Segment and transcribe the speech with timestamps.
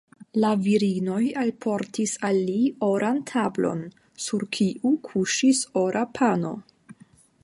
[0.43, 2.55] La virinoj alportis al li
[2.87, 3.83] oran tablon,
[4.29, 6.57] sur kiu kuŝis ora pano.